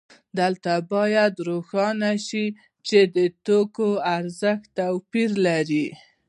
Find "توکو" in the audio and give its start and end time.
3.45-3.89